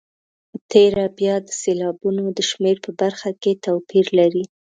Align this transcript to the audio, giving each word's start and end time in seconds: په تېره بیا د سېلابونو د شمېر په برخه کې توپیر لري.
په 0.49 0.57
تېره 0.71 1.05
بیا 1.17 1.35
د 1.47 1.49
سېلابونو 1.61 2.23
د 2.37 2.39
شمېر 2.49 2.75
په 2.85 2.91
برخه 3.01 3.29
کې 3.41 3.51
توپیر 3.65 4.05
لري. 4.19 4.43